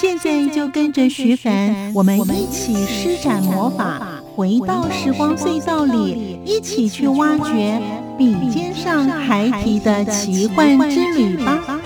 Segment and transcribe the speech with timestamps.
[0.00, 4.00] 现在就跟着徐凡，我们一起施展魔法，
[4.36, 7.82] 回到时光隧道里，一起去挖掘
[8.16, 11.77] 笔尖上孩提的奇幻之旅吧。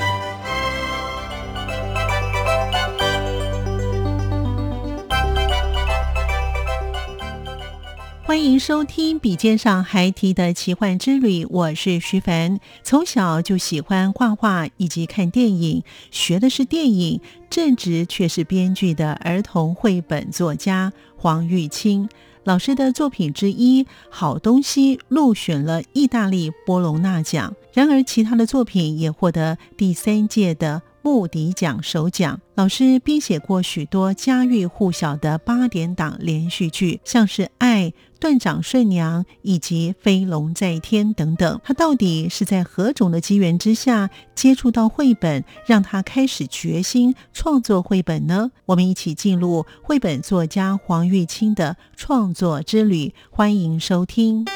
[8.32, 12.58] 欢迎收听《笔尖上还提的奇幻之旅》，我是徐凡。
[12.82, 22.08] 从小就喜欢画画以及看电影，学的是电影，正职却是编剧的儿童绘本作家黄玉清
[22.44, 27.54] 老师的作品之一《好东西》入选了意大利波隆纳奖。
[27.74, 30.80] 然而，其他的作品也获得第三届的。
[31.04, 37.86] 穆迪奖首奖，老师编写过许多家喻户晓的八点档连续剧，像是《爱》
[38.22, 41.60] 《断掌顺娘》以及《飞龙在天》等等。
[41.64, 48.52] 他到底是在何种的机缘之下接触到绘本，让他开始决心创作绘本呢？
[48.66, 54.46] 我们一起进入绘本作家黄玉清的创作之旅，欢迎收听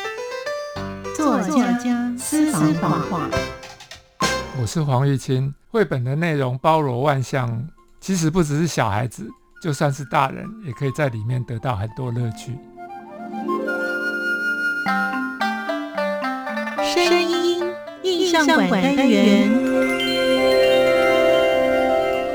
[1.17, 3.29] 作家私房话。
[4.61, 5.53] 我是黄玉清。
[5.73, 7.67] 绘本的内容包罗万象，
[8.01, 9.29] 其实不只是小孩子，
[9.61, 12.57] 就算是大人也可以在里面得到很多乐趣。
[16.97, 17.63] 声音
[18.03, 19.51] 印象馆单元，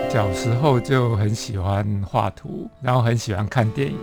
[0.08, 3.98] 小时候就很喜欢画图，然后很喜欢看电影。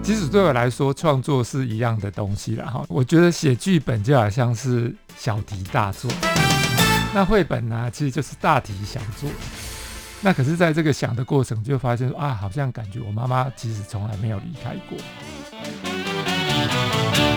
[0.00, 2.84] 其实对我来说，创作是一样的东西了哈。
[2.88, 6.08] 我觉得写剧本就好像是小题大做。
[7.12, 9.28] 那绘本呢，其实就是大题小做。
[10.20, 14.96] 那可是，在这个想的过程，就发现啊，好像感觉我妈妈其实从来没有离开过。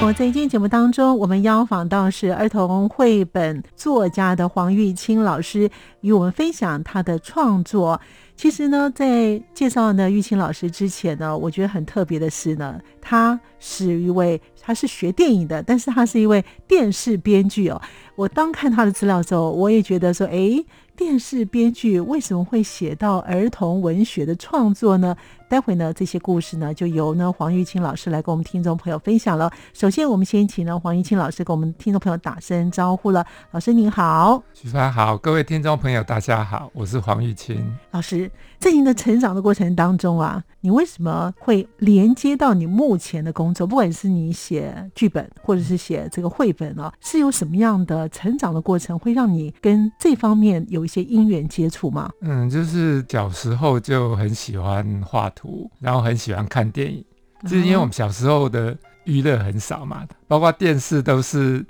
[0.01, 5.69] 我在今天节目当中，我们邀访到是儿童绘本作家的黄玉清老师，
[6.01, 7.99] 与我们分享他的创作。
[8.35, 17.81] 其实呢，在介绍呢玉清老师之前呢，我觉得很特别的是呢，他是一位他是学电影的，但是他是一位电视编剧哦。
[18.15, 20.63] 我当看他的资料之后，我也觉得说，哎。
[20.95, 25.17] 电视编剧为什么会写到儿童文学的创作呢？
[25.49, 29.51] 待会呢，这些故事呢，就由呢黄玉清老师来跟我们听众朋友分享了。
[29.73, 33.25] 首先，我们先请呢黄玉清老师跟我们听众朋友打声招呼了。
[33.51, 38.31] 老师您好，徐凡好，各位听众朋友大家好，我是黄玉清老师。
[38.57, 43.67] 在您的成长的过程当中啊，你为什么会连接到你目前的工作？
[43.67, 52.09] 不管是你写剧本，或者是写这个绘本啊，是有什么样的成长的过程，会让你跟这方面有一些因缘接触吗？
[52.21, 55.42] 嗯，就是小时候就很喜欢画图，
[55.79, 57.03] 然后很喜欢看电影。
[57.43, 61.65] 就是因为我们小时候的娱乐很少嘛，包括电视都是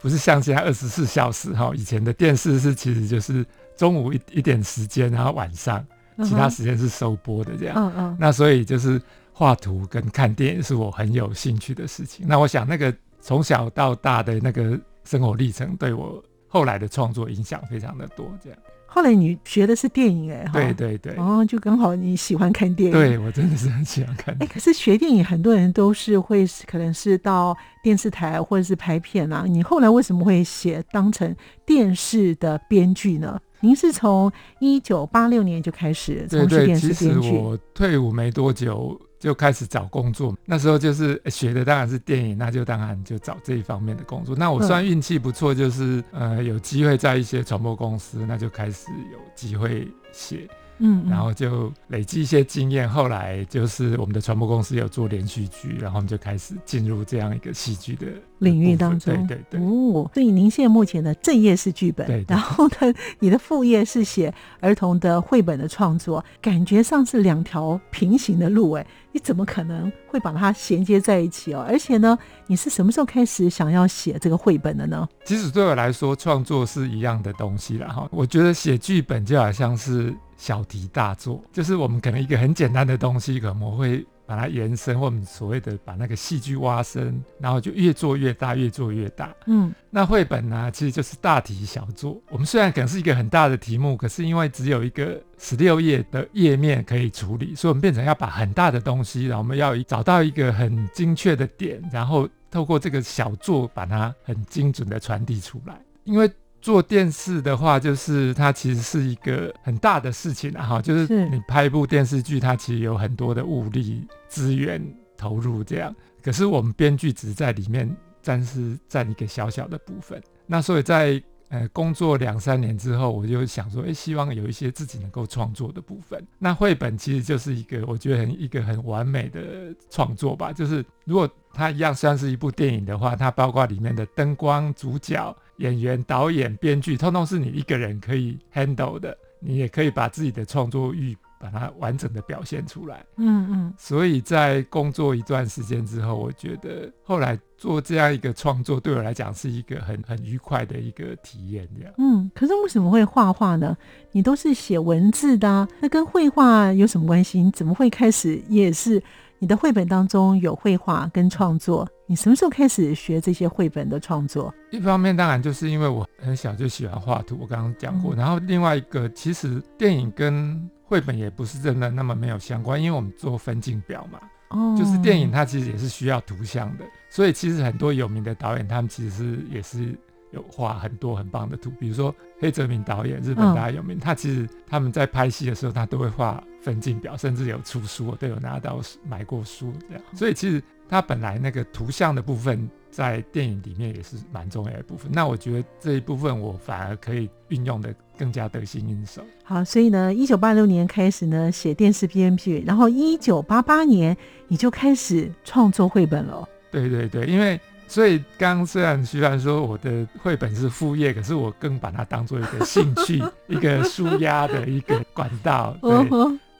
[0.00, 1.72] 不是像现在二十四小时哈？
[1.74, 3.44] 以前的电视是其实就是
[3.76, 5.84] 中午一一点时间，然后晚上。
[6.24, 9.00] 其他时间是收播的这样，嗯嗯，那所以就是
[9.32, 12.26] 画图跟看电影是我很有兴趣的事情。
[12.28, 18.26] 那我想那个从小到大的那个生活历程，对我后来的创作影响非常的多。
[18.42, 18.58] 这样，
[18.90, 24.34] 后来你学的是电影，哎，对对对，哦，就刚好你喜欢看电影，对我真的是很喜欢看。
[24.40, 33.38] 哎，可是学电影很多人都是会可能是到电视台或者是拍片啊，你后来为什么会写当成电视的编剧呢？
[33.60, 37.30] 您是从一九八六年就开始从事电视编剧。
[37.32, 44.36] 我退伍没多久就开始找工作，那时候就是学的当然是电影，那就当然就找这一方面的工作。
[44.36, 50.48] 那我算运气不错，就是呃有机会在一些传播公司，那就开始有机会写。
[50.78, 58.06] 嗯，然后就累积一些经验，后来就是我们的传播公司有做连续剧，然后我们就开始进入这样一个戏剧的
[58.38, 59.12] 领域当中。
[59.26, 59.60] 对对对。
[59.60, 71.64] 哦，所以您现在目前的正业是剧本，对，然后呢，你的副业是写儿童的绘本的创作，感觉上是两条平行的路，哎，你怎么可能会把它衔接在一起哦？
[71.68, 72.16] 而且呢，
[72.46, 75.08] 你是什么时候开始想要写这个绘本的呢？
[75.24, 78.08] 其实对我来说，创作是一样的东西了哈。
[78.12, 80.14] 我觉得写剧本就好像是。
[80.38, 84.06] 小题大做，就是我们可能一个很简单的东西，可能我会。
[84.28, 89.34] 把它延伸，或我们所谓的把那个戏剧挖深，然后就越做越大，越做越大。
[89.46, 92.20] 嗯，那绘本呢，其实就是大题小做。
[92.28, 105.80] 我们虽然可能是一个很大的题目，可是因为只有一个十六页的页面可以处理，所以我们变成要把很大的东西，然后我们要找到一个很精确的点，然后透过这个小做把它很精准的传递出来。
[106.04, 114.82] 因为做电视的话，就是它其实是一个很大的事情啊，哈，就是你拍一部电视剧，它其实有很多的物力资源
[115.16, 115.94] 投入这样。
[116.22, 117.88] 可是我们编剧只在里面
[118.20, 120.22] 暂时占一个小小的部分。
[120.46, 126.24] 那所以在呃工作两三年之后，我就想说，哎，希望有一些自己能够创作的部分。
[126.38, 130.52] 那绘本其实就是一个我觉得很一个很完美的创作吧。
[130.52, 135.36] 就是如果它一样算是一部电影的话，它包括里面的灯光、主角。
[135.58, 139.18] 演员、导演、编剧，通通是你一个人可以 handle 的。
[139.40, 143.04] 你也可以把自己的创作欲把它完整的表现出来。
[143.16, 143.74] 嗯嗯。
[143.78, 151.68] 所以在工作一段时间之后，我觉得后来做这样一个创作，对我来讲是一个很很愉快的一个体验。
[151.78, 151.94] 这样。
[151.98, 152.30] 嗯。
[152.34, 153.76] 可是为什么会画画呢？
[154.12, 157.42] 你都是写文字的，那跟绘画有什么关系？
[157.42, 159.02] 你怎么会开始也是？
[159.40, 164.52] 你的绘本当中有绘画跟创作，你什么时候开始学这些绘本的创作？
[164.72, 168.12] 一方面当然就是因为我很小就喜欢画图，我刚刚讲过。
[168.16, 174.18] 然后另外一个，其实电影跟绘本也不是真的那么没有相关，因为我们做分镜表嘛，
[174.48, 179.94] 哦，就是电影它其实也是需要图像的，所以其实很多有名的导演他们其实是也是
[180.32, 186.42] 有画很多很棒的图，比如说黑泽明导演，日本大家有名，他其实他们在拍戏的时候他都会画。
[186.60, 190.04] 分镜表，甚至有出书，我都有拿到买过书这样。
[190.12, 195.10] 所以其实他本来那个图像的部分，在电影里面也是蛮重要的部分。
[195.10, 199.22] 那我觉得这一部分我反而可以运用的更加得心应手。
[199.44, 204.16] 好，所以呢，一九八六年开始呢写电视编剧，然后一九八八年
[204.48, 206.48] 你就开始创作绘本了。
[206.70, 207.58] 对对对，因为。
[207.90, 213.18] 所以，刚虽然虽然说我的绘本是副业，可是我更把它当做一个兴趣、
[213.48, 215.74] 一个舒压的一个管道。
[215.80, 215.90] 对，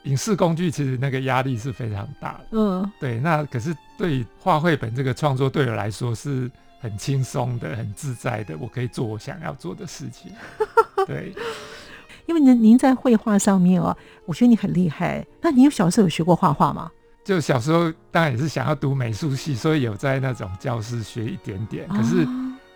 [0.05, 2.47] 影视工具其实那个压力是非常大的。
[2.53, 3.21] 嗯，对。
[3.21, 6.51] 那可是对画绘本这个创作，对我来说是
[6.81, 10.33] 很轻松的、很自在的，我可以做我想要做的事情。
[11.07, 11.33] 对，
[12.27, 13.97] 因为您您在绘画上面哦，
[14.27, 15.27] 我觉得你很厉害。
[15.41, 16.91] 那你有小时候有学过画画吗？
[17.25, 22.27] 就小时候当然也是想要读美术系，所以有在那种教室学一点点，可是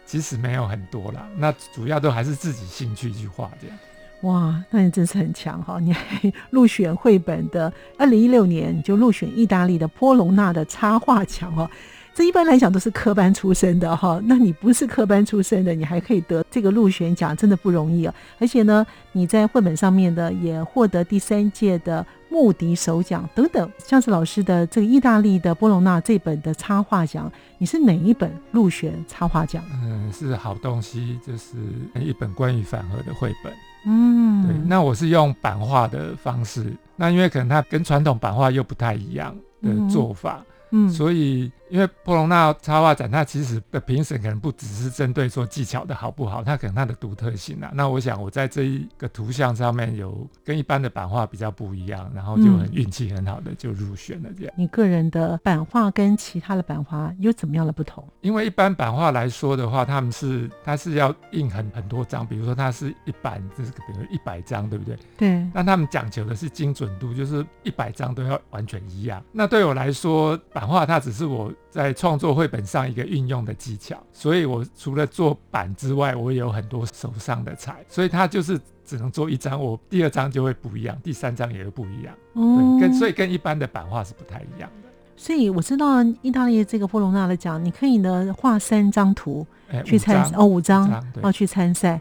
[0.04, 1.26] 其实没有很多啦。
[1.38, 3.76] 那主要都还是自己兴趣去画这样。
[4.22, 5.80] 哇，那你真是很强哈！
[5.80, 11.69] 你还入选绘本的，二零一六年你就入选意大利的波隆纳的插画奖哦。
[12.14, 18.14] 这一般来讲都是科班出身的哈，那你不是科班出身的，你还可以得这个入选奖，真的不容易啊！
[18.38, 29.64] 而且呢，你在绘本上面的也获得第三届的穆迪首奖等等，像是老师的这个意大利的波隆纳这本的插画奖，你是哪一本入选插画奖？
[29.82, 31.56] 嗯，是好东西，就是
[31.94, 33.52] 一本关于反核的绘本。
[33.86, 40.44] 嗯，对，那我是用版画的方式，那因为可能它跟传统版画又不太一样的做法。
[40.74, 47.72] 嗯，所以因为波隆纳插画展，它其实的评审可能不只是针对说技巧的好不好，它可能它的独特性啊。
[47.72, 54.52] 那我想我在这一个图像上面有跟一般的版画比较不一样，然后就很运气很好的就入选了这样。
[54.55, 58.06] 你个人的版画跟其他的版画有怎么样的不同？
[58.20, 64.98] 因为一般版画来说的话，他们是它是要印很很多张，比如说它是一版，这是比如一百张，对不对？
[65.17, 65.46] 对。
[65.55, 69.24] 那他们讲求的是精准度，就是一百张都要完全一样。
[69.32, 84.88] 那对我来说，版画它只是我在创作绘本上一个运用的技巧，所以我除了做版之外，我也有很多手上的彩，所以它就是只能做一张，我第二张就会不一样，第三张也会不一样，对，跟所以跟一般的版画是不太一样的。
[85.16, 89.46] 所以我知道意大利这个波隆纳的奖，你可以呢画三张图
[89.84, 90.90] 去参哦五张
[91.22, 92.00] 哦去参赛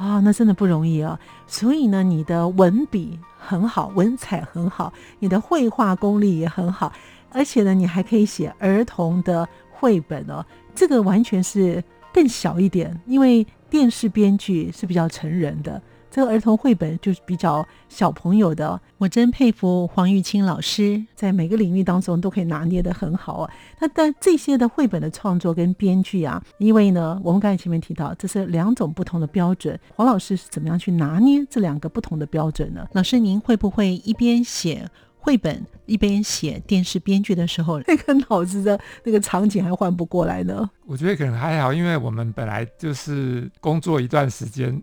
[0.00, 1.20] 啊，那真的不容易啊。
[1.46, 6.90] 所以呢，你的文笔很好，文采很好，你的绘画功力也很好。
[7.30, 15.80] 而且呢，你还可以写儿童的绘本哦，这个完全是更小一点，因为电视编剧是比较成人的，
[16.10, 18.80] 这个儿童绘本就是比较小朋友的。
[18.98, 23.50] 我真佩服黄玉清老师，在每个领域当中都可以拿捏得很好啊。
[23.78, 29.78] 那但这些的绘本的创作跟编剧啊，因为呢，我们刚才前面提到，这是两种不同的标准。
[29.94, 32.86] 黄老师是怎么样去拿捏这两个不同的标准呢？
[32.92, 34.88] 老师，您会不会一边写？
[35.22, 40.70] 绘本一边写电视编剧的时候， 那个脑子的那个场景还换不过来呢。
[40.86, 44.80] 我觉得可能还好，因为我们本来就是工作一段时间，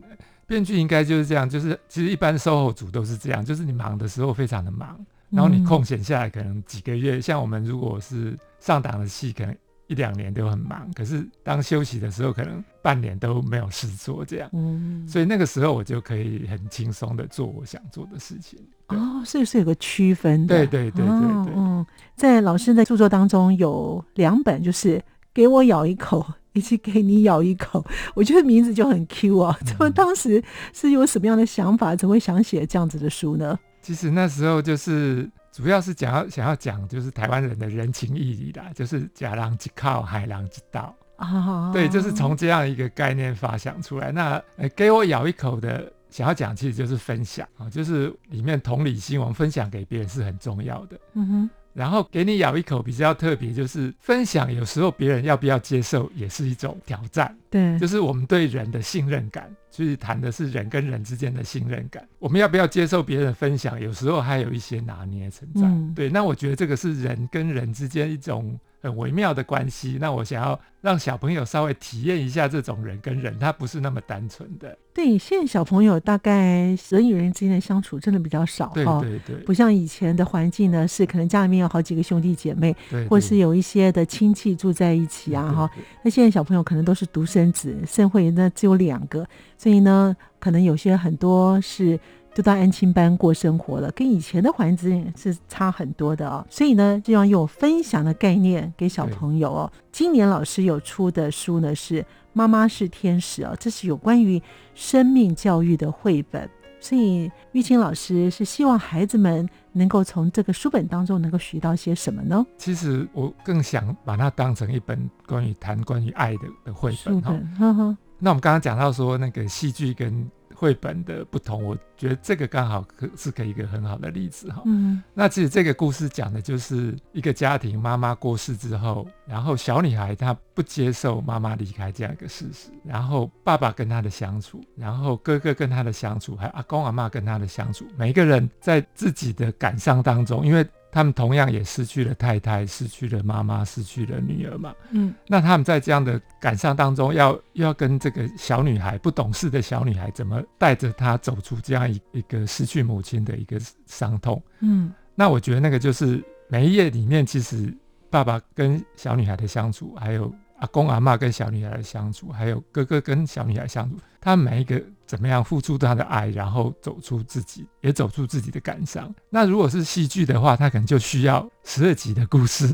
[0.47, 4.97] 编剧应该就是这样，就是其实一般售后组都是这样，就是你忙的时候非常的忙，
[5.29, 9.55] 然后你空闲下来可能几个月，像我们如果是上档的戏，可能
[9.87, 18.59] 一两年都很忙，可是当休息的时候，可能半年都没有事做，这样，嗯，所以那个时候我就可以很轻松的做我想做的事情。
[18.87, 21.85] 哦，所以是有个区分的，对对对对对，嗯，
[22.15, 25.01] 在老师的著作当中有两本，就是
[25.37, 26.25] 给我咬一口。
[26.57, 29.55] 以及给你咬一口， 我觉得名字就很 Q 啊！
[29.63, 33.59] 怎么当时是有什么样的想法，怎么会想写这样子的书呢？
[33.79, 41.69] 其实那时候就是主要是讲要想要讲，就是台湾人的人情义理啦，就是假狼即靠，海狼即道啊。
[41.71, 44.11] 对，就是从这样一个概念发想出来。
[44.11, 44.41] 那
[44.75, 50.99] 给我咬一口的，想要讲其实就是分享啊，就是里面同理心，我们分享给别人是很重要的。
[51.13, 51.49] 嗯哼。
[51.77, 54.51] 然后给你咬一口比较特别，就是分享。
[54.51, 57.37] 有时候别人要不要接受，也是一种挑战。
[57.51, 62.03] 对，就是我们对人的信任感，就是谈的是人跟人之间的信任感。
[62.17, 63.79] 我们要不要接受别人的分享？
[63.79, 65.61] 有时候还有一些拿捏存在。
[65.93, 68.59] 对，那我觉得这个是人跟人之间一种。
[68.87, 74.77] 很微妙的关系，那我想要让小朋友稍微体验一下这种人跟人，他不是那么单纯的。
[74.93, 82.75] 对，现在小朋友大概人与人之间的相处真的比较少哈，对对，不像以前的环境呢，是可能家里面有好几个兄弟姐妹，
[83.09, 85.69] 或是有一些的亲戚住在一起啊哈。
[86.01, 89.27] 那现在小朋友可能都是独生子，甚会呢只有两个，
[89.57, 91.99] 所以呢，可能有些很多是。
[92.37, 96.45] 就到安亲班过生活了，跟以前的环境是差很多的哦。
[96.51, 99.71] 所以呢，就要用分享的概念给小朋友哦。
[99.91, 101.99] 今年老师有出的书呢是
[102.33, 104.39] 《妈妈是天使》哦，这是有关于
[104.75, 106.47] 生命教育的绘本。
[106.79, 112.45] 所以玉清老师是希望孩子们能够从这个书本当中能够学到些什么呢？
[112.55, 117.97] 其实我更想把它当成一本关于谈关于爱的的绘本哈。
[118.19, 120.29] 那我们刚刚讲到说那个戏剧跟。
[120.59, 124.63] 绘本的不同，我觉得这个刚好可是可以一个很好的例子哈。
[124.65, 140.65] 嗯，那其实这个故事讲的就是一个家庭，妈妈过世之后，然后小女孩她不接受妈妈离开这样一个事实，然后爸爸跟她的相处，然后哥哥跟她的相处，还有阿公阿妈跟她的相处，每一个人在自己的感伤当中，因为。
[140.97, 144.73] 他们同样也失去了太太，失去了妈妈，失去了女儿嘛。
[144.89, 154.41] 嗯，那他们在这样的感伤当中，要又要跟这个小女孩不懂事的小女孩，怎么带着她走出这样一一个失去母亲的一个伤痛？
[154.61, 157.71] 嗯，那我觉得那个就是每一页里面，其实
[158.09, 164.81] 爸爸跟小女孩的相处，还有阿公阿妈跟小女孩的相处，还有哥哥跟小女孩相处，他们每一个。
[165.07, 169.11] 怎么样付出他的爱，然后走出自己，也走出自己的感伤。
[169.29, 172.71] 那如果是戏剧的话，他可能就需要十二集的故事，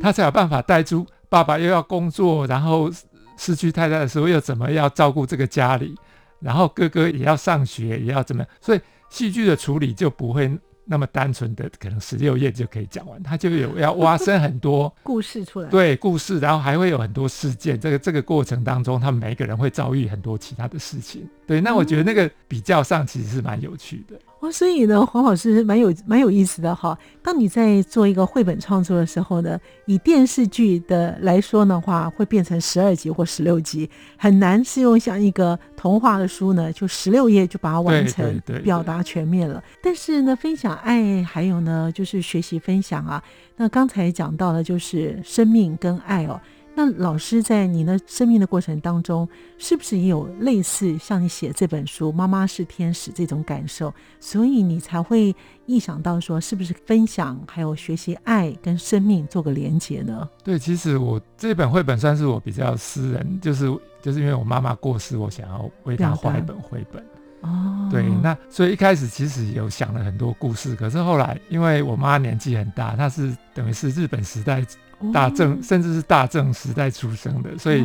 [0.00, 2.90] 他才有办法带出爸爸又要工作，然后
[3.36, 5.96] 失去太太的时候又怎么要照顾这个家里，
[6.38, 10.56] 然后哥哥也要上学，也要怎么样，所以戏剧的处理就不会。
[10.92, 17.80] 那么单纯的可能十六页就可以讲完，他就有要挖深很多 故事出来，对故事，然后还会有很多事件。
[17.80, 21.26] 这个这个过程当中，他们每一个人会遭遇很多其他的事情。
[21.46, 24.18] 对，那我觉得那个比较上其实是蛮有趣的。
[24.42, 26.98] 哦，所以呢，黄老师蛮有蛮有意思的哈。
[27.22, 29.56] 当你在做一个绘本创作的时候呢，
[29.86, 39.62] 以电视剧的来说的话，会变成十二集或十六集，很难是用像一个童话的书呢，就十六页就把它完成，表达全面了。
[39.80, 43.22] 但是呢，分享爱，还有呢，就是学习分享啊。
[43.54, 46.40] 那刚才讲到的，就是生命跟爱哦。
[46.74, 53.92] 那老师在你的生命的过程当中，是不是也有类似像你写这本书《妈妈是天使》这种感受？
[54.18, 55.34] 所以你才会
[55.66, 60.26] 意想到说，是不是分享还有学习爱跟生命做个连结呢？
[60.42, 63.66] 对，其实我这本绘本算是我比较私人，就是
[64.00, 67.04] 就是因为我妈妈过世，我想要为她画一本绘本。
[67.42, 74.64] 哦，对，那所以一开始其实有想了很多故事，可是后来因为我妈年纪很大，她是等于是日本时代。
[75.12, 77.84] 大正甚至是大正时代出生的，所以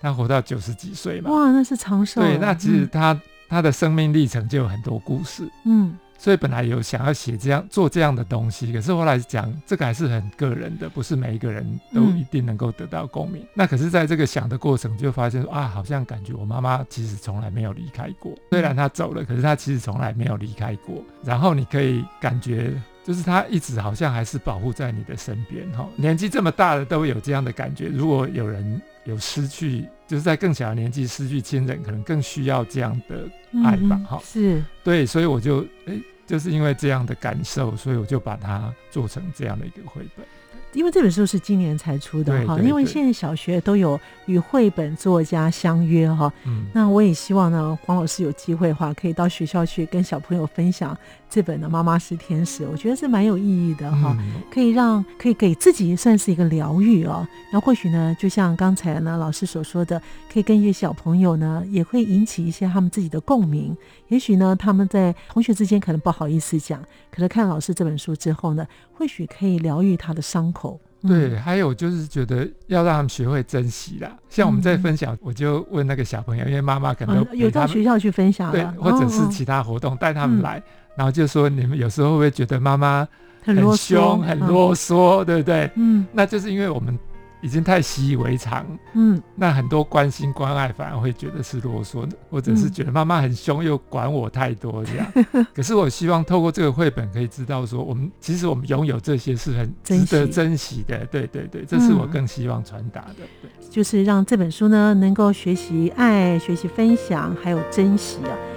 [0.00, 1.30] 他活到九十几岁嘛。
[1.30, 2.20] 哇，那是长寿。
[2.20, 5.48] 对，那其实他他的生命历程就有很多故事。
[5.64, 13.44] 嗯，所以本来有想要写这样做这样的东西，可是后来讲这个还是很个人的，不是每一个人都一定能够得到共鸣。
[13.54, 18.32] 那可是在这个想的过程，就发现说啊，好像感觉我妈妈其实从来没有离开过。
[18.50, 21.02] 虽然她走了，可是她其实从来没有离开过。
[21.24, 22.72] 然后你可以感觉。
[23.04, 27.88] 就是他一直好像还是保护在你的身边哈，年纪这么大的都有这样的感觉。
[27.88, 33.28] 如果有人有失去，就是在更小的年纪失去亲人，可能更需要这样的
[33.64, 34.20] 爱吧哈。
[34.24, 35.98] 是，对，所以我就哎，
[36.32, 40.24] 就是因为这样的感受，所以我就把它做成这样的一个绘本。
[40.72, 46.32] 因为这本书是今年才出的哈，因为现在小学都有与绘本作家相约哈。
[46.44, 50.96] 嗯，那我也希望呢，黄老师有机会的话，可以到学校去跟小朋友分享
[51.28, 54.16] 这本的《妈妈是天使》，我觉得是蛮有意义的哈，
[54.50, 57.26] 可以让可以给自己算是一个疗愈哦。
[57.52, 60.00] 那或许呢，就像刚才呢老师所说的，
[60.32, 63.76] 可以跟一些小朋友呢，也会引起一些他们自己的共鸣。
[64.08, 70.61] 也许呢，他们在同学之间可能不好意思讲，可是看老师这本书之后呢，或许可以疗愈他的伤口。
[71.06, 74.10] 对，还有就是觉得要让他们学会珍惜啦。
[74.28, 80.62] 像我们在分享，我就问那个小朋友，因为妈妈可能有到学校去分享，对，或者是其他活动带他们来，
[80.96, 83.06] 然后就说你们有时候会不会觉得妈妈
[83.44, 85.70] 很凶、很啰嗦，对不对？
[85.74, 86.98] 嗯，那就是因为我们。
[87.42, 95.12] 已经太习以为常，嗯，那很多关心关爱反而会觉得是啰嗦的，或者是觉得妈妈很凶又管我太多这样。
[95.52, 103.26] 可是我希望透过这个绘本可以知道说，我们其实我们拥有这些是很值得珍惜的，对对对，这是我更希望传达的。
[103.42, 108.51] 对，就是让这本书呢能够学习爱、学习分享，还有珍惜啊。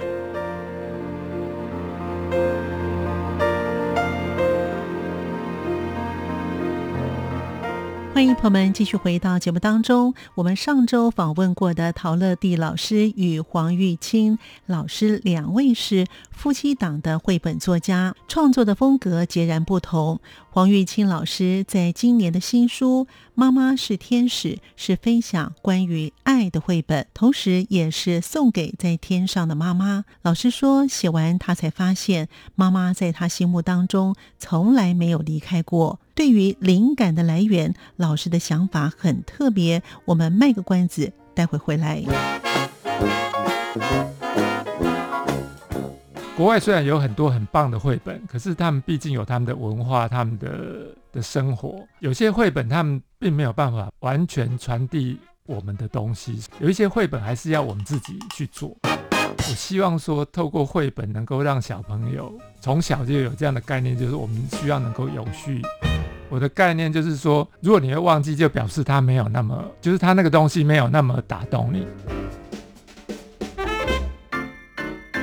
[8.36, 10.14] 朋友们继续回到节目当中。
[10.34, 20.20] 我们上周访问过的陶乐蒂老师与黄玉清老师两位是夫妻档的绘本作家，创作的风格截然不同。
[20.50, 30.04] 黄玉清老师在今年的新书《妈妈是天使》是分享关于爱的绘本，同时也是送给在天上的妈妈。
[30.22, 35.98] 老师说，写完他才发现，妈妈在他心目当中从来没有离开过。
[36.16, 39.82] 对于灵感的来源，老师的想法很特别。
[40.06, 42.02] 我们卖个关子，待会回来。
[46.34, 51.86] 国外虽然有很多很棒的绘本，可是他们毕竟有他们的文化、他们的的生活。
[51.98, 58.74] 有些绘本他们并没有办法完全传递我们的东西，有一些绘本还是要我们自己去做。
[58.82, 65.60] 我希望说，透过绘本能够让小朋友从小就有这样的概念，就是我们需要能够永续。
[66.28, 71.86] 我的概念就是说，如果你会忘记，就表示他没有那么，就是他那个东西没有那么打动你。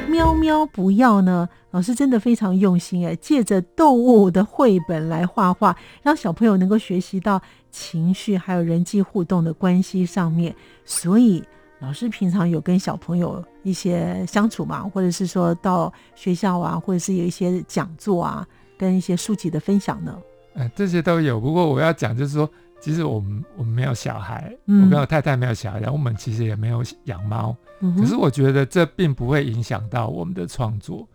[0.07, 1.49] 喵喵，不要呢！
[1.71, 10.55] 老师真的非常用心哎，借着动物的绘本来画画，让小朋友能够学习到情绪还有人际互动的关系上面。
[10.85, 11.43] 所以
[11.79, 20.15] 老师平常有跟小朋友一些相处嘛，或者是说到学校啊，或者是有一些讲座啊，跟一些书籍的分享呢。
[20.55, 21.39] 嗯，这些都有。
[21.39, 27.55] 不过我要讲，就是说，其实我们我们没有小孩，我跟我太太没有小孩，然后我们其实也没有养猫。
[27.97, 31.05] 可是我觉得这并不会影响到我们的创作，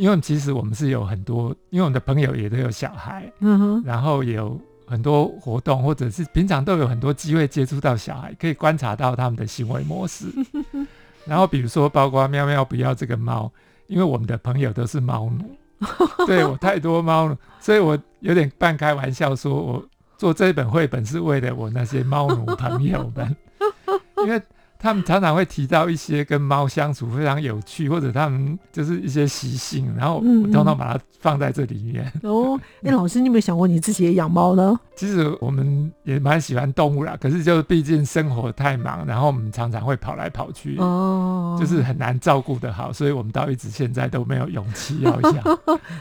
[0.00, 3.30] 因为其实我们是有很多，因为我们的朋友也都有小孩，
[3.84, 10.26] 然后也有很多活动，或者是平常都有很多机会接触到小孩，可以观察到他们的行为模式。
[11.24, 13.52] 然后比如说，包括喵喵不要这个猫，
[13.86, 15.56] 因为我们的朋友都是猫奴。
[16.26, 19.84] 对我太多猫了，所以我有点半开玩笑说，我
[20.16, 23.36] 做这本绘本是为了我那些猫奴朋友们，
[24.24, 24.40] 因为。
[24.78, 32.12] 他们常常会提到一些跟猫相处非常有趣，或者他们就是一些习性，然后我通常把它放在这里面。
[32.22, 34.78] 哦，那老师，你有没有想过你自己也养猫呢？
[34.94, 45.58] 其实我们也蛮喜欢动物啦，可是就毕竟生活太忙，然后我们常常会跑来跑去，哦，就是很难照顾的好，所以我们到一直现在都没有勇气要 养。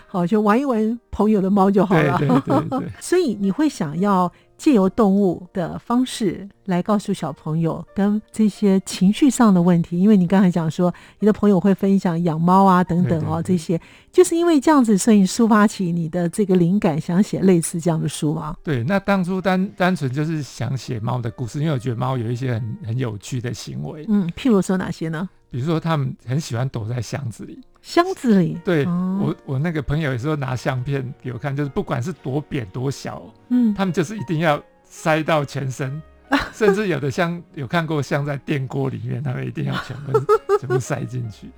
[0.07, 2.17] 好，就玩一玩朋友的猫就好了。
[2.17, 2.91] 对对对对。
[2.99, 4.31] 所以你会想要。
[4.57, 13.79] 借由动物的方式来告诉小朋友跟这些情绪上的问题，因为你刚才讲说你的朋友会分享养猫啊等等哦，这些
[14.11, 18.55] 就是因为这样子，所以抒发起你的这个灵感，想写类似这样的书吗？
[18.63, 24.05] 对，那当初单单纯就是想写猫的故事，因为我觉得猫有一些很很有趣的行为。
[24.07, 25.29] 嗯，譬如说哪些呢？
[25.49, 28.57] 比如说他们很喜欢躲在箱子里，箱子里。
[28.63, 36.01] 对我我那个朋友有时候拿相片给我看，就是不管是多扁多小，嗯，他们就是一定要塞到全身，
[36.53, 40.13] 甚至有的像有看过像在电锅里面，他们一定要全部
[40.59, 41.49] 全部塞进去。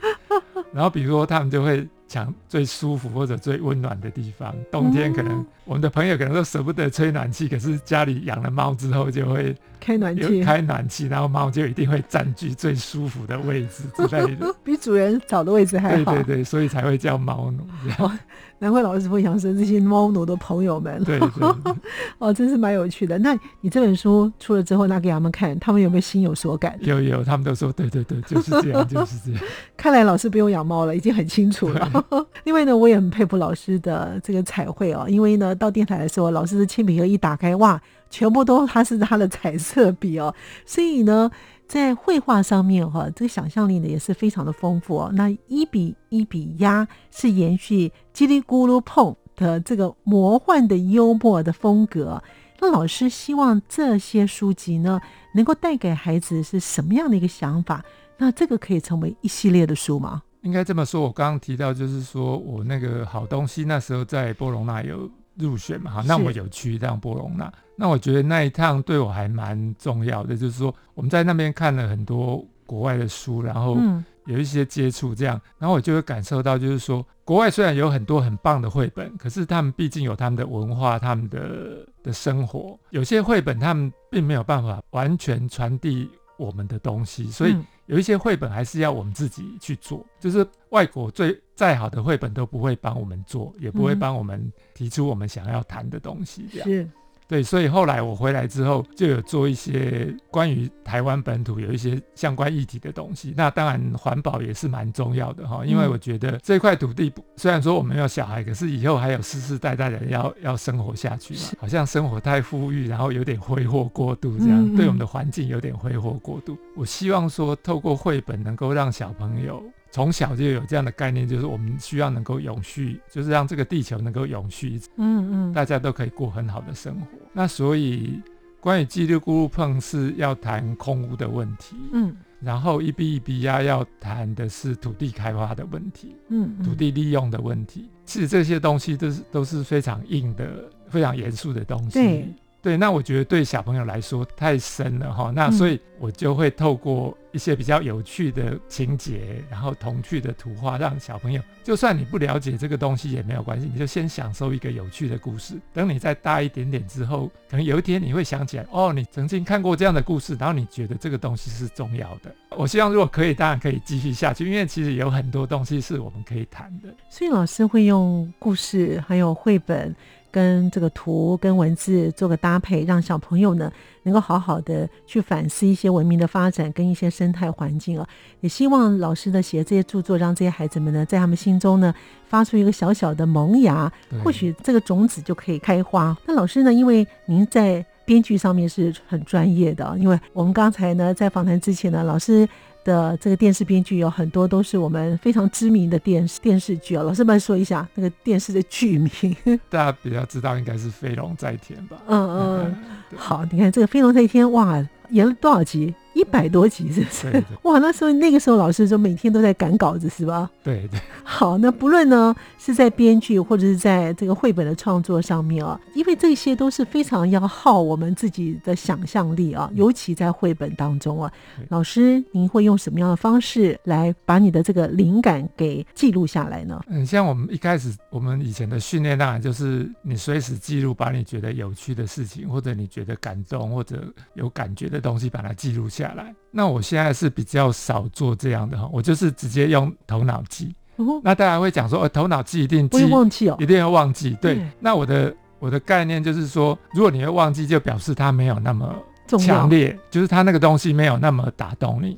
[0.73, 1.88] 然后比如说他们就会。
[2.10, 4.56] 抢最舒服或者最温暖的地方。
[4.71, 16.13] 冬天可能我们的朋友可能都舍不得吹暖气，可是家里养了猫之后就会开暖气，开暖气，然后猫就一定会占据最舒服的位置之类的， 比主人找的位置还好。
[16.13, 17.67] 对对对，所以才会叫猫奴。
[18.60, 21.03] 难怪老师会养生这些猫奴的朋友们。
[21.03, 21.27] 对对，
[22.17, 23.15] 哦，真是蛮有趣的。
[23.19, 26.75] 那你这本书出了之后拿给他们看，他们有没有心有所感？
[26.82, 29.43] 有有，他们都说对对对，就是这样，就是这样。
[29.75, 32.03] 看来老师不用养猫了，已经很清楚了。
[32.45, 40.34] 另外呢，我也很佩服老师的这个彩绘哦，因为呢，到电台的时候，老师的铅笔盒一打开，哇，全部都他是他的彩色笔哦，
[40.65, 41.30] 所以呢，
[41.67, 45.12] 在绘画上面哈，这个想象力呢也是非常的丰富哦。
[45.13, 52.22] 那一笔一笔压是延续叽里咕噜碰的这个魔幻的幽默的风格。
[52.60, 55.00] 那老师希望这些书籍呢，
[55.36, 57.84] 能够带给孩子是什么样的一个想法？
[58.17, 60.24] 那这个可以成为一系列的书吗？
[60.41, 73.78] 应该这么说，我刚刚提到就是说我那个好东西那时候在波隆纳有入选嘛，哈，那我有去一趟波隆那，那我觉得那一趟对我还蛮重要的，就是说我们在那边看了很多国外的书，然后
[74.26, 87.56] 有一些接触这样，然后我就会感受到，就是说国外虽然有很多很棒的绘本，可是他们毕竟有他们的文化，他们的的生活，有些绘本他们并没有办法完全传递我们的东西，所以。
[87.88, 96.89] 有一些绘本还是要我们自己去做，就是外国最再好的绘本都不会帮我们做，也不会帮我们提出我们想要谈的东西，这样是。
[97.27, 103.33] 对，所以后来我回来之后，就有做一些关于台湾本土有一些相关议题的东西。
[103.35, 111.41] 那当然环保也是蛮重要的哈，因为我觉得这块土地虽然说我们有小孩，可是以后还有世世代代人要要生活下去嘛。
[111.59, 116.57] 好像生活太富裕，然后有点挥霍过度，这样对我们的环境有点挥霍过度。
[116.77, 119.61] 我希望说透过绘本能够让小朋友。
[119.89, 127.08] 从小就有这样的概念，就是我们需要能够永续，就是让这个地球能够永续，嗯嗯，大家都可以过很好的生活。
[127.34, 128.21] 那所以，
[128.60, 137.89] 关于叽里咕噜碰是要谈空屋的问题，嗯，然后一比一比压要谈的是土地开发的问题，嗯，土地利用的问题。
[138.06, 141.91] 其实这些东西都是都是非常硬的、非常严肃的东西。
[141.91, 142.34] 对。
[142.62, 155.54] 对，那我觉得对小朋友来说太深了哈，那所以我就会透过一些比较有趣的情节，然后童趣的图画，让小朋友，就算你不了解这个东西也没有关系，你就先享受一个有趣的故事。
[155.72, 162.34] 等你再大一点点之后，可能有一天你会想起来，哦，你曾经看过这样的故事，然后你觉得这个东西是重要的。
[162.58, 166.89] 我希望如果可以，当然可以继续下去，因为其实有很多东西是我们可以谈的。
[167.08, 169.96] 所以老师会用故事，还有绘本。
[170.38, 173.71] 跟这个图跟文字做个搭配，让小朋友呢
[174.04, 178.08] 能够好好的去反思一些文明的发展跟一些生态环境啊。
[178.41, 181.91] 也希望老师的写这些著作，让这些孩子们呢在他们心中呢
[182.28, 183.91] 发出一个小小的萌芽，
[184.23, 186.15] 或许这个种子就可以开花。
[186.28, 192.47] 那老师呢，因为您在编剧上面是很专业的，因为我们刚才呢在访谈之前呢，老师。
[192.88, 199.36] 的这个电视编剧有很多都是我们非常知名的电视电视剧啊，老师们说一下那个电视的剧名。
[199.69, 201.97] 大家比较知道应该是《飞龙在天》吧？
[202.08, 202.76] 嗯嗯，
[203.17, 205.93] 好，你看这个《飞龙在天》哇，演了多少集？
[206.13, 207.43] 一百多集是不是？
[207.62, 210.50] 哇，那时候那个时候老师就每天都在赶稿子是吧？
[210.63, 211.00] 对对。
[211.24, 221.32] 好，那不论呢是在编剧或者是在这个绘本的创作上面啊，因为这些都是非常要耗我们自己的想象力啊，尤其在绘本当中啊，
[221.70, 226.84] 老师您会用什么样的方式来把你的这个灵感给记录下来呢？
[226.88, 236.13] 嗯，像我们一开始我们以前的训练当然就是你随时记录，把你觉得有趣的事情或者你觉得感动或者有感觉的东西把它记录下。
[236.15, 240.75] 来，那我现在是比较少做这样的哈，我就是直接用头脑记。
[241.23, 244.36] 那大家会讲说，呃，头脑记一定会忘记哦，一定要忘记。
[244.41, 248.95] 对，那我的我的概念就是说，如果你会忘记，就表示它没有那么
[249.39, 252.17] 强烈，就是它那个东西没有那么打动你。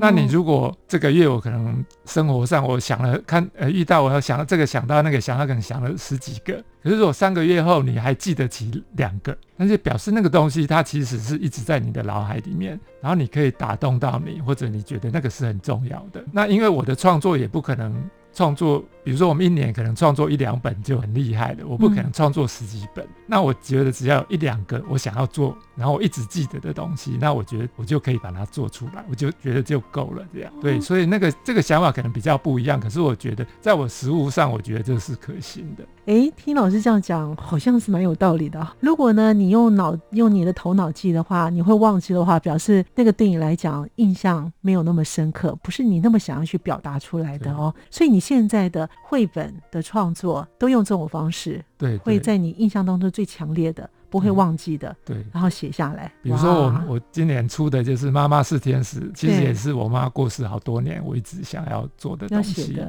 [0.00, 16.24] 那你如果这个月我可能生活上我想了看呃遇到我要想到这个想到那个想到可能想了十几个，可是如果三个月后你还记得起两个，那就表示那个东西它其实是一直在你的脑海里面，然后你可以打动到你，或者你觉得那个是很重要的。
[16.32, 17.94] 那因为我的创作也不可能。
[18.36, 23.06] 创作，比如说我们一年可能创作一两本就很厉害的，我不可能创作十几本。
[23.26, 30.26] 那我觉得只要有一两个我想要做，然后我一直记得的东西，那我觉得我就可以把它做出来，我就觉得就够了。
[30.32, 35.84] 这样对，所以那个这个想法可能比较不一样，可是我觉得在我实物上，我觉得这是可行的。
[36.06, 38.66] 诶，听老师这样讲，好像是蛮有道理的。
[38.80, 47.74] 如果呢，你用脑用你的头脑记的话，你会忘记的话，表示那个对你来讲印象没有那么深刻，不是你那么想要去表达出来的哦。
[47.90, 53.88] 所以你现在的绘本的创作都用这种方式，对，会在你印象当中最强烈的。
[54.14, 54.94] 不会忘记的。
[55.04, 56.08] 对，然后写下来。
[56.22, 62.80] 比如说我我今年出的就是《妈妈是天使》，其实也是我妈过世好多年，我一直想要做的东西。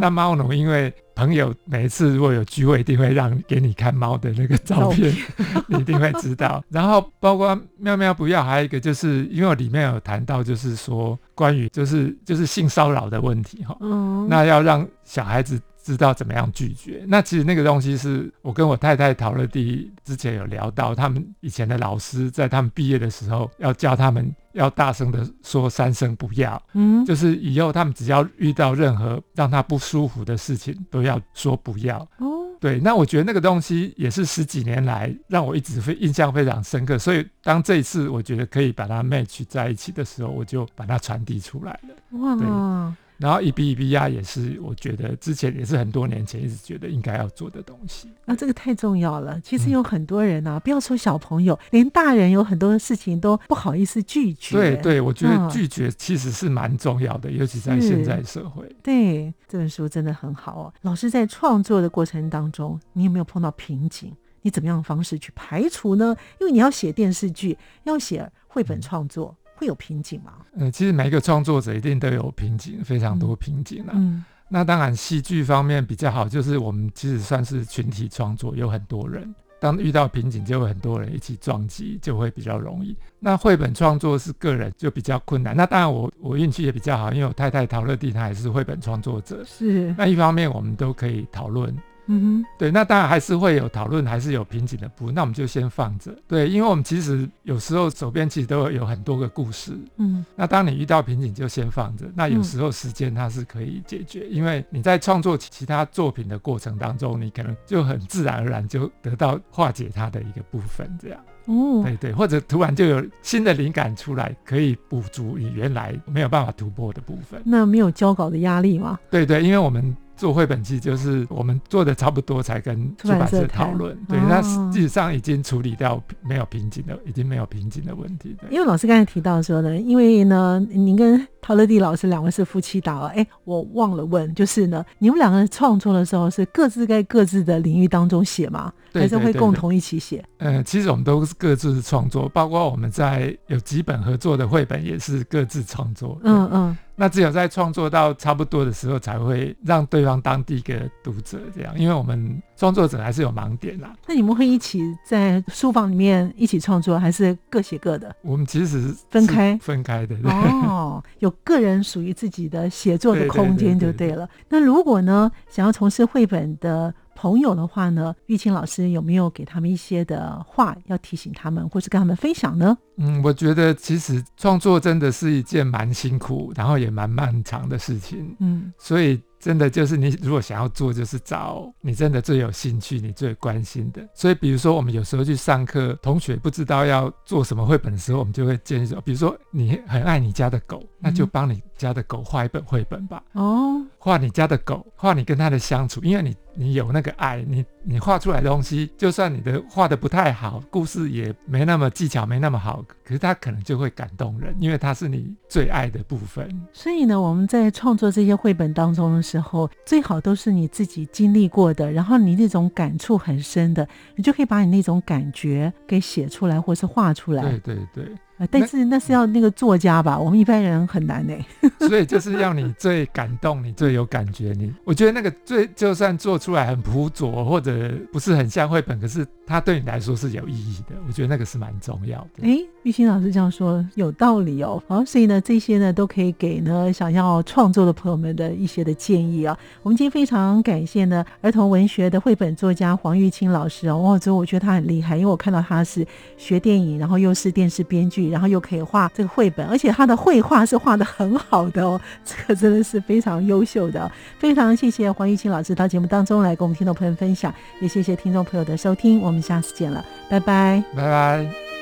[0.00, 5.14] 那猫奴因为朋友每一次如果有聚会，一定会让给你看猫的那个照片，
[5.68, 6.64] 你一定会知道。
[6.70, 13.76] 然后包括喵喵不要，还有一个就是因为我里面有谈到，就是说关于就是就是性骚扰的问题哈。
[13.80, 14.26] 嗯。
[14.30, 15.60] 那要让小孩子。
[15.84, 17.04] 知道怎么样拒绝？
[17.06, 31.98] 那其实那个东西是我跟我太太讨论第之前有聊到，他们以前的老师在他们毕业的时候要教他们要大声的说三声不要，嗯，就是以后他们只要遇到任何让他不舒服的事情都要说不要。
[32.16, 42.18] 哦，对，那我觉得那个东西也是十几年来让我一直非印象非常深刻，所以当这一次我觉得可以把它 match 在一起的时候，我就把它传递出来了。
[42.18, 42.96] 哇。
[43.16, 48.08] 然后一笔一笔压也是，我觉得之前也是很多年前一直觉得应该要做的东西。
[48.24, 49.40] 那这个太重要了。
[49.40, 54.56] 其实有很多人啊，不要说小朋友，连大人有很多事情都不好意思拒绝。
[54.56, 58.68] 对对，我觉得拒绝其实是蛮重要的，尤其在现在社会。
[58.82, 60.74] 对，这本书真的很好哦。
[60.82, 64.12] 老师在创作的过程当中，你有没有碰到瓶颈？
[64.42, 66.14] 你怎么样的方式去排除呢？
[66.40, 69.34] 因为你要写电视剧，要写绘本创作。
[69.54, 70.32] 会有瓶颈吗？
[70.58, 73.92] 呃，其实每一个创作者一定都有瓶颈，非常多瓶颈了。
[73.96, 82.96] 嗯，那当然戏剧方面比较好，就是我们其实算是群体创作，有很多人，当遇到瓶颈就会很多人一起撞击，就会比较容易。
[83.20, 85.56] 那绘本创作是个人就比较困难。
[85.56, 89.94] 那当然我我运气也比较好，因为我太太陶乐蒂她也是绘本创作者，是。
[89.96, 91.74] 那一方面我们都可以讨论。
[92.06, 96.14] 嗯哼，对，那当然还是会有讨论，还是有瓶颈的部分，那我们就先放着。
[96.28, 99.72] 对，因为我们其实有时候手边其实都有很多个故事。
[99.96, 102.06] 嗯，那当你遇到瓶颈就先放着。
[102.14, 111.18] 那有时候时间它是可以解决，因为你在创作其他作品的过程当中，你可能就很自然而然就得到化解它的一个部分，这样。
[111.46, 117.40] 哦，对对，或者突然就有新的灵感出来，可以补足你原来没有办法突破的部分。
[117.44, 118.98] 那没有交稿的压力吗？
[119.10, 119.96] 对对，因为我们。
[120.16, 128.36] 做绘本集就是我们做的差不多才跟出版社讨论，对，那实际上已经处理掉没有瓶颈的，已经没有瓶颈的问题。
[128.50, 138.72] 因为老师刚才提到说呢，因为呢，您跟陶乐蒂老师两位是夫妻档哦，哎，我忘了问，就是呢，你们两个人创作的时候是各自在各自的领域当中写吗？
[138.92, 140.24] 还是会共同一起写？
[140.38, 146.18] 呃，其实我们都是各自创作，包括我们在有几本合作的绘本也是各自创作。
[146.22, 146.78] 嗯嗯。
[146.96, 153.94] 那只有在创作到差不多的时候，才会让对方当第一个读者这样，因为我们创作者还是有盲点啦。
[154.06, 158.14] 那你们会一起在书房里面一起创作，还是各写各的？
[158.22, 164.28] 我们其实分开分开的哦，有个人属于自己的写作的空间就对了。
[164.48, 166.94] 那如果呢，想要从事绘本的？
[167.14, 172.76] 朋友的话呢，玉清老师有没有给他们一些的话要提醒他们，或是跟他们分享呢？
[172.96, 178.34] 嗯，我觉得其实创作真的是一件蛮辛苦，然后也蛮漫长的事情。
[178.40, 179.20] 嗯，所以。
[179.40, 184.02] 真的就是你如果想要做，就是找你真的最有兴趣、你最关心的。
[184.14, 193.22] 所以，比如说我们有时候去上课，同学不知道要做什么绘本的时候，我们就会建议说，比如说你很爱你家的狗，那就帮你家的狗画一本绘本吧。
[193.32, 206.48] 哦，画你家的狗，画你跟它的相处，因为你你有那个爱，你你画出来的东西，就算你的画的不太好，故事也没那么技巧没那么好，可是它可能就会感动人，因为它是你最爱的部分。
[206.72, 209.24] 所以呢，我们在创作这些绘本当中的。
[209.24, 217.42] 时候最好都是你自己经历过的，然后你那种感触很深的，你就可以把你那种感觉给写出来，或是画出来。
[217.42, 218.04] 对对对。
[218.50, 221.34] 但是那是要那个作家吧，我们一般人很难呢。
[221.88, 224.52] 所以就是要你最感动，你最有感觉。
[224.58, 230.96] 你我觉得那个最就算做出来很朴拙，或者不是很像绘本，可是它对你来说是有意义的。
[231.06, 232.42] 我觉得那个是蛮重要的。
[232.42, 234.82] 哎，玉清老师这样说有道理哦。
[234.88, 239.56] 好，所以呢，这些呢都可以给呢想要创作的朋友们的一些的建议啊。
[239.82, 243.98] 我们今天非常感谢呢儿童文学的绘本作家黄玉清老师哦。
[243.98, 246.04] 哇，之后我觉得他很厉害，因为我看到他是
[246.36, 248.23] 学电影，然后又是电视编剧。
[248.30, 254.10] 然后又可以画这个绘本，而且他的绘画是画的很好的哦，这个真的是非常优秀的。
[254.38, 261.73] 非常谢谢黄玉清老师到节目当中来跟我们听众朋友分享，也谢谢听众朋友的收听，我们下次见了，拜拜，拜拜。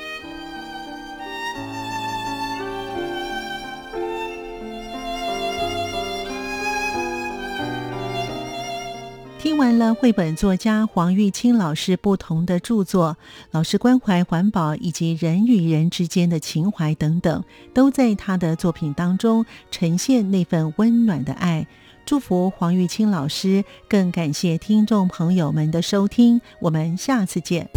[9.43, 13.17] 听完了绘本作家黄玉清老师不同的著作
[13.51, 21.67] 老师关怀环保以及人与人之间的情怀等等都在他的作品当中呈现那份温暖的爱。
[22.05, 27.67] 祝福黄玉清老师更感谢听众朋友们的收听我们下次见。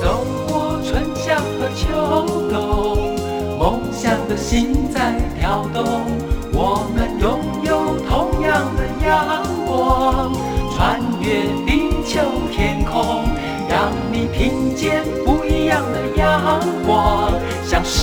[0.00, 6.13] 走过春夏和秋冬梦想的心在跳动。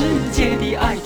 [0.02, 1.01] 世界的爱。